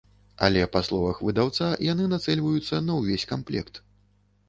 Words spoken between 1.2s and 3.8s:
выдаўца, яны нацэльваюцца на ўвесь камплект.